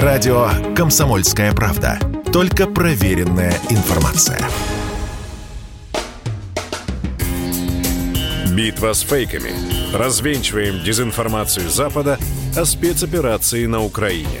[0.00, 1.98] Радио «Комсомольская правда».
[2.32, 4.38] Только проверенная информация.
[8.56, 9.50] Битва с фейками.
[9.94, 12.18] Развенчиваем дезинформацию Запада
[12.56, 14.40] о спецоперации на Украине.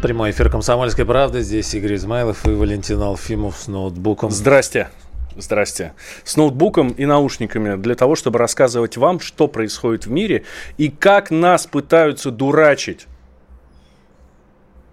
[0.00, 1.42] Прямой эфир «Комсомольской правды».
[1.42, 4.30] Здесь Игорь Измайлов и Валентин Алфимов с ноутбуком.
[4.30, 4.88] Здрасте.
[5.36, 5.92] Здрасте.
[6.24, 10.44] С ноутбуком и наушниками для того, чтобы рассказывать вам, что происходит в мире
[10.78, 13.06] и как нас пытаются дурачить.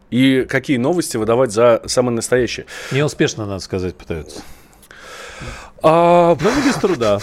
[0.10, 2.66] И какие новости выдавать за самые настоящие.
[2.92, 4.42] Неуспешно, надо сказать, пытаются.
[5.84, 7.20] А, Но не без труда.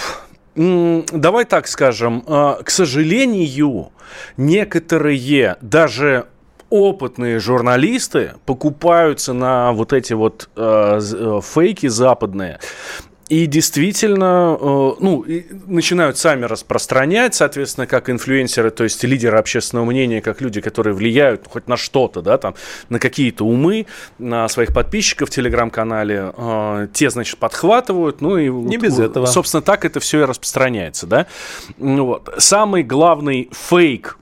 [0.55, 2.25] Давай так скажем.
[2.27, 3.91] А, к сожалению,
[4.37, 6.27] некоторые даже
[6.71, 12.59] опытные журналисты покупаются на вот эти вот э, э фейки западные
[13.29, 15.25] и действительно, э, ну,
[15.67, 21.47] начинают сами распространять, соответственно, как инфлюенсеры, то есть лидеры общественного мнения, как люди, которые влияют
[21.49, 22.55] хоть на что-то, да, там,
[22.91, 23.87] на какие-то умы,
[24.19, 28.49] на своих подписчиков в телеграм-канале, э, те, значит, подхватывают, ну и...
[28.51, 29.27] Не без этого.
[29.27, 31.27] Собственно, так это все и распространяется, да.
[31.79, 32.35] Вот.
[32.39, 34.19] Самый главный фейк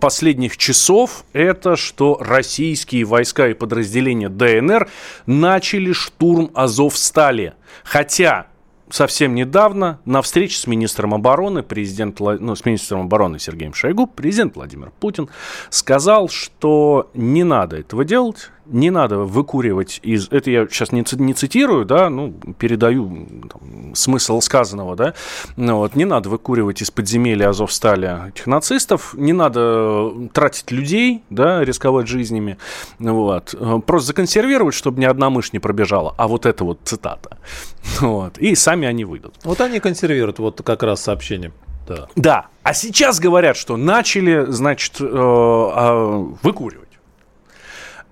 [0.00, 4.88] последних часов, это что российские войска и подразделения ДНР
[5.26, 7.54] начали штурм Азовстали.
[7.82, 8.48] Хотя
[8.90, 14.56] совсем недавно на встрече с министром обороны, президент, ну, с министром обороны Сергеем Шойгу, президент
[14.56, 15.28] Владимир Путин
[15.70, 20.28] сказал, что не надо этого делать, не надо выкуривать из...
[20.30, 25.14] Это я сейчас не, не цитирую, да, ну, передаю там, смысл сказанного, да.
[25.56, 31.64] Ну, вот, не надо выкуривать из подземелья Азовстали этих нацистов, не надо тратить людей, да,
[31.64, 32.58] рисковать жизнями,
[32.98, 33.54] вот.
[33.86, 36.14] Просто законсервировать, чтобы ни одна мышь не пробежала.
[36.16, 37.38] А вот это вот цитата.
[38.00, 38.38] Вот.
[38.38, 39.34] И сами они выйдут.
[39.44, 41.52] Вот они консервируют, вот как раз сообщение.
[41.86, 42.08] Да.
[42.16, 42.46] да.
[42.62, 46.83] А сейчас говорят, что начали, значит, э, э, выкуривать.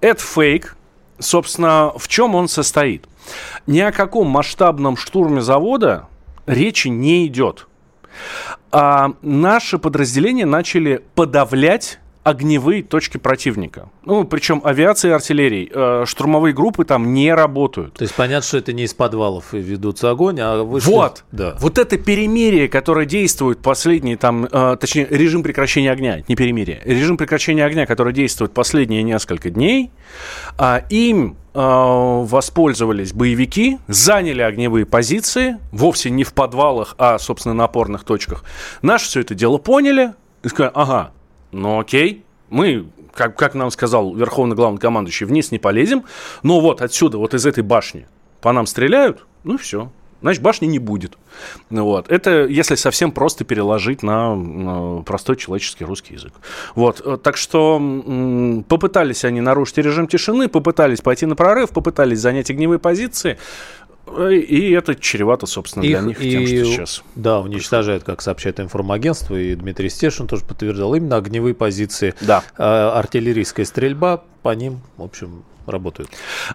[0.02, 0.76] Это фейк.
[1.20, 3.06] Собственно, в чем он состоит?
[3.68, 6.08] Ни о каком масштабном штурме завода
[6.44, 7.68] речи не идет.
[8.72, 13.88] А наши подразделения начали подавлять огневые точки противника.
[14.04, 15.70] Ну, причем авиация и артиллерии.
[15.72, 17.94] Э, штурмовые группы там не работают.
[17.94, 20.90] То есть понятно, что это не из подвалов и ведутся огонь, а вышли...
[20.90, 21.24] Вот!
[21.32, 21.56] Да.
[21.58, 24.46] Вот это перемирие, которое действует последние там...
[24.50, 26.80] Э, точнее, режим прекращения огня, не перемирие.
[26.84, 29.90] Режим прекращения огня, который действует последние несколько дней,
[30.58, 38.04] э, им воспользовались боевики, заняли огневые позиции, вовсе не в подвалах, а, собственно, на опорных
[38.04, 38.42] точках.
[38.80, 41.12] Наши все это дело поняли и сказали, ага,
[41.52, 46.04] ну окей, мы, как, как нам сказал верховный главнокомандующий, вниз не полезем,
[46.42, 48.06] но вот отсюда, вот из этой башни
[48.40, 49.90] по нам стреляют, ну все,
[50.22, 51.18] значит, башни не будет.
[51.70, 52.10] Вот.
[52.10, 56.32] Это если совсем просто переложить на, простой человеческий русский язык.
[56.74, 57.22] Вот.
[57.22, 57.78] Так что
[58.68, 63.38] попытались они нарушить режим тишины, попытались пойти на прорыв, попытались занять огневые позиции.
[64.30, 67.04] И это чревато, собственно, для них и, тем, что сейчас.
[67.14, 72.14] Да, уничтожает, как сообщает информагентство, и Дмитрий Стешин тоже подтвердил, именно огневые позиции.
[72.20, 72.42] Да.
[72.56, 76.10] А, артиллерийская стрельба по ним, в общем, работают.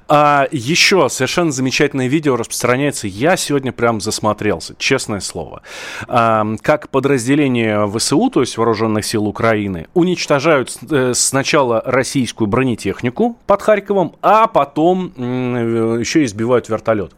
[0.08, 3.08] А, еще совершенно замечательное видео распространяется.
[3.08, 5.62] Я сегодня прям засмотрелся, честное слово.
[6.08, 13.62] А, как подразделение ВСУ, то есть Вооруженных сил Украины, уничтожают э, сначала российскую бронетехнику под
[13.62, 17.14] Харьковом, а потом э, еще избивают вертолет.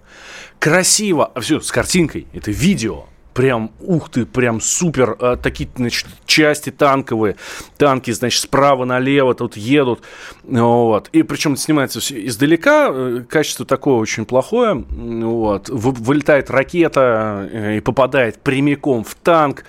[0.60, 3.06] Красиво, все, с картинкой, это видео
[3.40, 7.38] прям, ух ты, прям супер, а, такие, значит, части танковые,
[7.78, 10.02] танки, значит, справа налево тут едут,
[10.44, 17.78] вот, и причем снимается все издалека, э, качество такое очень плохое, вот, вылетает ракета э,
[17.78, 19.64] и попадает прямиком в танк,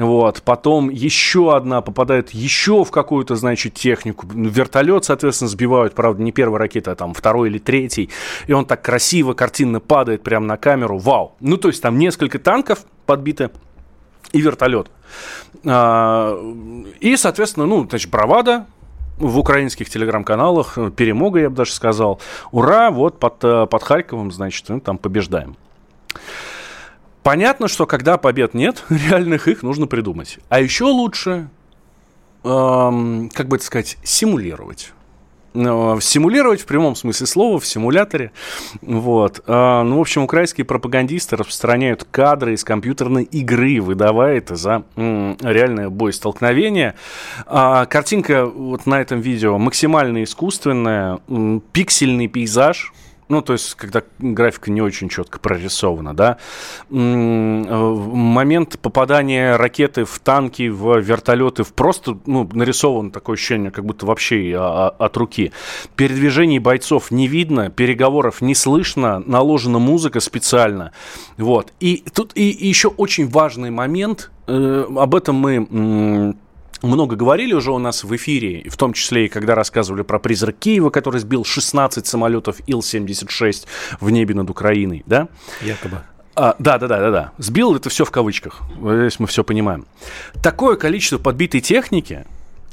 [0.00, 0.42] вот.
[0.42, 4.26] Потом еще одна попадает еще в какую-то, значит, технику.
[4.32, 8.08] Вертолет, соответственно, сбивают, правда, не первая ракета, а там второй или третий.
[8.46, 10.98] И он так красиво, картинно падает прямо на камеру.
[10.98, 11.34] Вау!
[11.40, 13.50] Ну, то есть там несколько танков подбиты
[14.32, 14.90] и вертолет.
[15.66, 16.34] А,
[17.00, 18.66] и, соответственно, ну, значит, бравада,
[19.18, 22.20] в украинских телеграм-каналах, перемога, я бы даже сказал.
[22.52, 25.56] Ура, вот под, э, под Харьковом, значит, там побеждаем.
[27.22, 30.38] Понятно, что когда побед нет, реальных их нужно придумать.
[30.48, 31.48] А еще лучше,
[32.44, 34.92] эм, как бы это сказать, симулировать
[35.52, 38.32] э, симулировать в прямом смысле слова, в симуляторе.
[38.80, 39.42] Вот.
[39.46, 45.90] А, ну, в общем, украинские пропагандисты распространяют кадры из компьютерной игры, выдавая это за реальное
[45.90, 46.94] боестолкновение.
[47.46, 51.18] А, картинка вот на этом видео максимально искусственная,
[51.72, 52.94] пиксельный пейзаж,
[53.30, 56.36] Ну, то есть, когда графика не очень четко прорисована, да.
[56.88, 64.04] Момент попадания ракеты в танки, в вертолеты, в просто, ну, нарисовано такое ощущение, как будто
[64.04, 65.52] вообще от руки.
[65.94, 70.90] Передвижений бойцов не видно, переговоров не слышно, наложена музыка специально.
[71.38, 71.72] Вот.
[71.78, 76.34] И тут и, и еще очень важный момент, э, об этом мы
[76.82, 80.56] много говорили уже у нас в эфире, в том числе и когда рассказывали про призрак
[80.58, 83.66] Киева, который сбил 16 самолетов Ил-76
[84.00, 85.28] в небе над Украиной, да?
[85.62, 86.02] Якобы.
[86.36, 87.32] А, да, да, да, да, да.
[87.38, 88.62] Сбил это все в кавычках.
[88.80, 89.86] Здесь мы все понимаем.
[90.42, 92.24] Такое количество подбитой техники,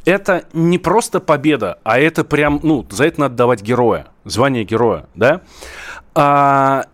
[0.06, 5.07] это не просто победа, а это прям, ну, за это надо давать героя, звание героя,
[5.15, 5.42] да?
[6.15, 6.86] А,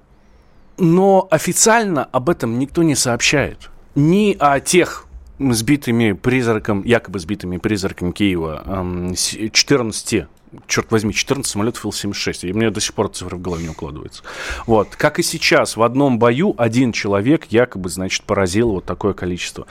[0.77, 3.69] но официально об этом никто не сообщает.
[3.94, 5.06] Ни о тех
[5.40, 10.28] сбитыми призраком, якобы сбитыми призраком Киева 14
[10.68, 12.50] черт возьми, 14 самолетов Ил-76.
[12.50, 14.24] И мне до сих пор цифра в голове не укладывается.
[14.68, 14.96] Вот.
[14.96, 19.66] Как и сейчас, в одном бою один человек якобы, значит, поразил вот такое количество.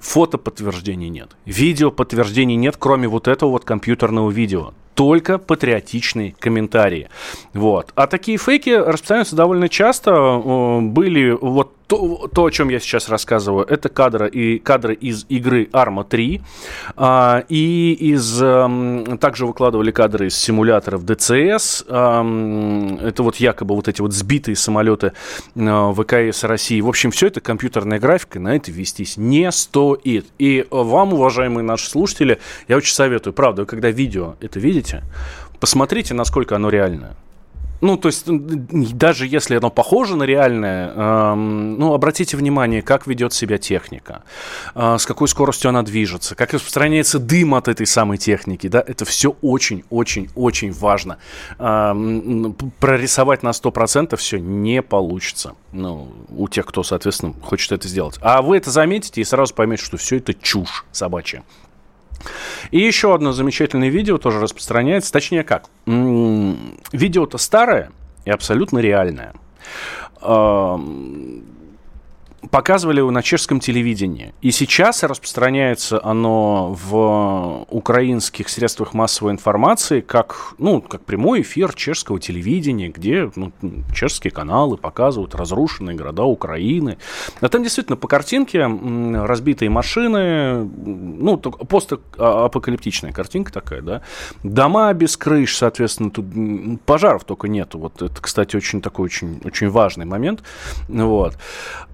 [0.00, 1.30] Фото подтверждений нет.
[1.44, 7.08] Видео подтверждений нет, кроме вот этого вот компьютерного видео только патриотичные комментарии.
[7.54, 7.92] Вот.
[7.94, 10.40] А такие фейки распространяются довольно часто.
[10.82, 15.68] Были вот то, то, о чем я сейчас рассказываю, это кадры, и, кадры из игры
[15.72, 16.42] Arma 3.
[16.96, 21.86] А, и из, а, также выкладывали кадры из симуляторов DCS.
[21.88, 25.12] А, это вот якобы вот эти вот сбитые самолеты
[25.56, 26.80] а, ВКС России.
[26.82, 30.26] В общем, все это компьютерная графика, на это вестись не стоит.
[30.38, 34.87] И вам, уважаемые наши слушатели, я очень советую, правда, когда видео это видите,
[35.60, 37.16] посмотрите, насколько оно реальное.
[37.80, 43.32] Ну, то есть, даже если оно похоже на реальное, э, ну, обратите внимание, как ведет
[43.32, 44.24] себя техника,
[44.74, 49.04] э, с какой скоростью она движется, как распространяется дым от этой самой техники, да, это
[49.04, 51.18] все очень-очень-очень важно.
[51.58, 51.94] Э,
[52.80, 58.18] прорисовать на 100% все не получится, ну, у тех, кто, соответственно, хочет это сделать.
[58.22, 61.44] А вы это заметите и сразу поймете, что все это чушь собачья.
[62.70, 65.12] И еще одно замечательное видео тоже распространяется.
[65.12, 65.68] Точнее как?
[65.86, 67.90] Видео-то старое
[68.24, 69.32] и абсолютно реальное
[72.50, 74.32] показывали его на чешском телевидении.
[74.42, 82.20] И сейчас распространяется оно в украинских средствах массовой информации как, ну, как прямой эфир чешского
[82.20, 83.52] телевидения, где ну,
[83.94, 86.98] чешские каналы показывают разрушенные города Украины.
[87.40, 94.02] А там действительно по картинке разбитые машины, ну, постапокалиптичная картинка такая, да.
[94.42, 96.26] Дома без крыш, соответственно, тут
[96.86, 97.78] пожаров только нету.
[97.78, 100.42] Вот это, кстати, очень такой очень, очень важный момент.
[100.88, 101.36] Вот.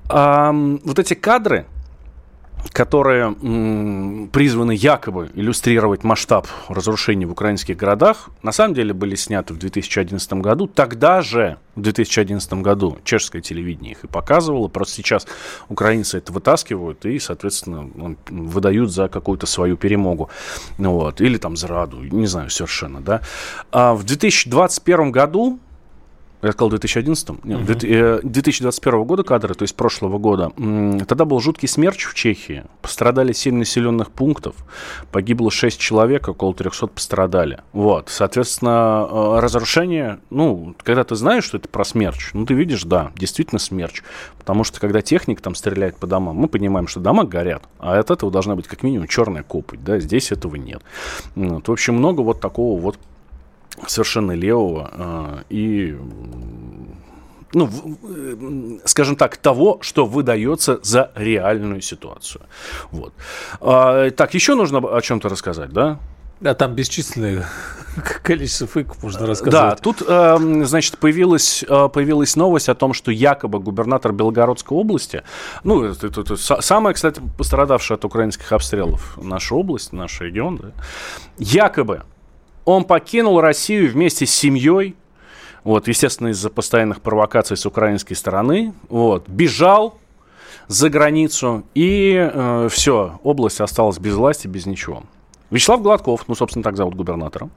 [0.08, 1.66] А, вот эти кадры,
[2.72, 9.54] которые м, призваны якобы иллюстрировать масштаб разрушений в украинских городах, на самом деле были сняты
[9.54, 10.66] в 2011 году.
[10.66, 14.68] Тогда же, в 2011 году, чешское телевидение их и показывало.
[14.68, 15.26] Просто сейчас
[15.68, 20.30] украинцы это вытаскивают и, соответственно, выдают за какую-то свою перемогу.
[20.78, 21.20] Вот.
[21.20, 23.00] Или там за раду, не знаю совершенно.
[23.00, 23.20] Да?
[23.72, 25.58] А в 2021 году
[26.46, 27.44] я сказал 2011?
[27.44, 28.20] Нет, uh-huh.
[28.22, 30.50] 2021 года кадры, то есть прошлого года.
[31.06, 32.64] Тогда был жуткий смерч в Чехии.
[32.82, 34.54] Пострадали 7 населенных пунктов.
[35.10, 37.60] Погибло 6 человек, около 300 пострадали.
[37.72, 38.08] Вот.
[38.08, 43.12] Соответственно, э, разрушение, ну, когда ты знаешь, что это про смерч, ну, ты видишь, да,
[43.16, 44.02] действительно смерч.
[44.38, 47.64] Потому что, когда техник там стреляет по домам, мы понимаем, что дома горят.
[47.78, 50.82] А от этого должна быть как минимум черная копоть, да, здесь этого нет.
[51.34, 51.68] Вот.
[51.68, 52.98] В общем, много вот такого вот
[53.86, 55.96] совершенно левого э, и
[57.54, 57.70] ну,
[58.02, 62.42] э, скажем так, того, что выдается за реальную ситуацию.
[62.90, 63.12] Вот.
[63.60, 65.98] А, так, еще нужно о чем-то рассказать, да?
[66.40, 67.46] Да, там бесчисленное
[68.22, 69.52] количество фейков можно рассказать.
[69.52, 75.22] Да, тут, э, значит, появилась, э, появилась новость о том, что якобы губернатор Белгородской области,
[75.62, 80.72] ну, это, это, это самая, кстати, пострадавшая от украинских обстрелов наша область, наш регион, да,
[81.38, 82.02] якобы
[82.64, 84.96] он покинул Россию вместе с семьей,
[85.64, 89.98] вот, естественно, из-за постоянных провокаций с украинской стороны, вот, бежал
[90.68, 95.02] за границу, и э, все, область осталась без власти, без ничего.
[95.50, 97.48] Вячеслав Гладков, ну, собственно, так зовут губернатора,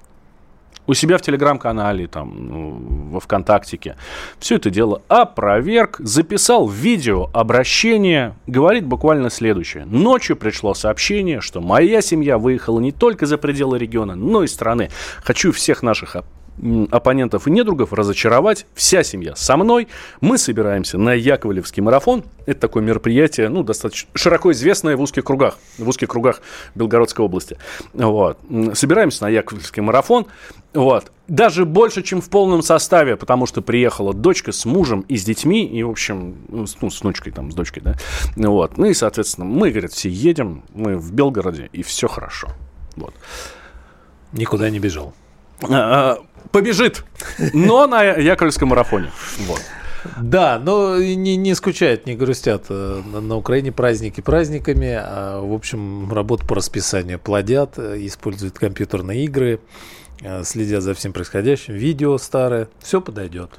[0.87, 3.97] у себя в телеграм-канале, там, ну, во ВКонтактике.
[4.39, 9.85] Все это дело опроверг, записал видео обращение, говорит буквально следующее.
[9.85, 14.89] Ночью пришло сообщение, что моя семья выехала не только за пределы региона, но и страны.
[15.23, 16.15] Хочу всех наших
[16.91, 18.65] оппонентов и недругов разочаровать.
[18.73, 19.87] Вся семья со мной.
[20.21, 22.23] Мы собираемся на Яковлевский марафон.
[22.45, 26.41] Это такое мероприятие, ну, достаточно широко известное в узких кругах, в узких кругах
[26.75, 27.57] Белгородской области.
[27.93, 28.39] Вот.
[28.73, 30.27] Собираемся на Яковлевский марафон.
[30.73, 31.11] Вот.
[31.27, 35.65] Даже больше, чем в полном составе, потому что приехала дочка с мужем и с детьми,
[35.65, 37.95] и, в общем, ну, с ну, внучкой, там, с дочкой, да.
[38.35, 38.77] Вот.
[38.77, 42.49] Ну и, соответственно, мы, говорят, все едем, мы в Белгороде, и все хорошо.
[42.95, 43.13] Вот.
[44.31, 45.13] Никуда не бежал.
[45.63, 46.17] А, а,
[46.51, 47.03] побежит,
[47.53, 49.11] но на Яковлевском марафоне.
[49.47, 49.61] Вот.
[50.21, 52.65] Да, но не, не скучают, не грустят.
[52.69, 58.57] Э, на, на Украине праздники праздниками, а, в общем, работу по расписанию плодят, э, используют
[58.57, 59.59] компьютерные игры.
[60.21, 63.51] Э, следят за всем происходящим, видео старое, все подойдет.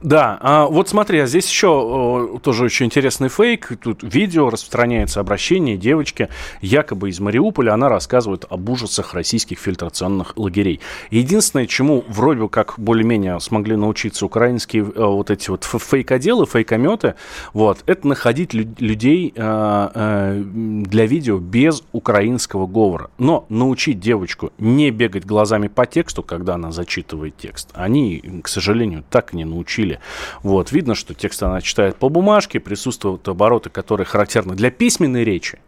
[0.00, 3.72] Да, а вот смотри, а здесь еще тоже очень интересный фейк.
[3.82, 6.28] Тут видео распространяется обращение девочки,
[6.60, 7.74] якобы из Мариуполя.
[7.74, 10.80] Она рассказывает об ужасах российских фильтрационных лагерей.
[11.10, 17.14] Единственное, чему вроде как более-менее смогли научиться украинские э, вот эти вот фейкоделы, фейкометы,
[17.52, 23.10] вот, это находить людей э, для видео без украинского говора.
[23.18, 28.48] Но научить девочку не бегать глазами по тексту, тексту, когда она зачитывает текст, они, к
[28.48, 30.00] сожалению, так не научили.
[30.42, 35.58] Вот, видно, что текст она читает по бумажке, присутствуют обороты, которые характерны для письменной речи,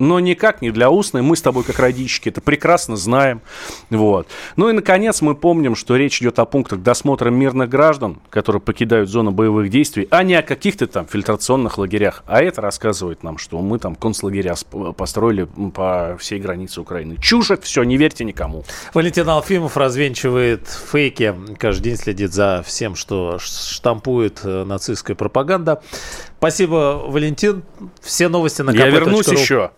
[0.00, 1.22] но никак не для устной.
[1.22, 3.42] Мы с тобой, как родички, это прекрасно знаем.
[3.90, 4.26] Вот.
[4.56, 9.08] Ну и, наконец, мы помним, что речь идет о пунктах досмотра мирных граждан, которые покидают
[9.08, 12.24] зону боевых действий, а не о каких-то там фильтрационных лагерях.
[12.26, 14.54] А это рассказывает нам, что мы там концлагеря
[14.96, 17.16] построили по всей границе Украины.
[17.20, 18.64] Чушь это все, не верьте никому.
[18.94, 25.82] Валентин Алфимов развенчивает фейки, каждый день следит за всем, что штампует э, нацистская пропаганда.
[26.38, 27.64] Спасибо, Валентин.
[28.00, 29.72] Все новости на Я вернусь еще.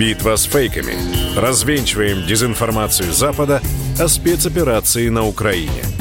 [0.00, 0.94] Битва с фейками.
[1.36, 3.60] Развенчиваем дезинформацию Запада
[3.98, 5.84] о спецоперации на Украине–